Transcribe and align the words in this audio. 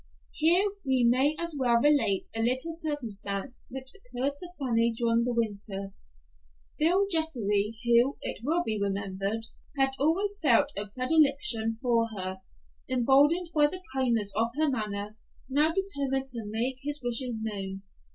Here 0.33 0.65
we 0.83 1.03
may 1.07 1.35
as 1.37 1.55
well 1.55 1.75
relate 1.79 2.27
a 2.35 2.41
little 2.41 2.73
circumstance 2.73 3.67
which 3.69 3.89
occurred 3.93 4.31
to 4.39 4.49
Fanny 4.57 4.91
during 4.97 5.25
the 5.25 5.31
winter. 5.31 5.93
Bill 6.79 7.05
Jeffrey, 7.07 7.77
who, 7.85 8.17
it 8.23 8.39
will 8.43 8.63
be 8.63 8.81
remembered, 8.81 9.45
had 9.77 9.91
always 9.99 10.39
felt 10.41 10.71
a 10.75 10.87
predilection 10.87 11.77
for 11.83 12.07
her, 12.17 12.41
emboldened 12.89 13.51
by 13.53 13.67
the 13.67 13.83
kindness 13.93 14.33
of 14.35 14.47
her 14.57 14.69
manner, 14.71 15.17
now 15.47 15.71
determined 15.71 16.27
to 16.29 16.45
make 16.47 16.77
his 16.81 16.99
wishes 17.03 17.35
known. 17.39 17.83